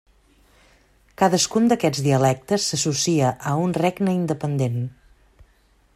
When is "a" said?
3.53-3.57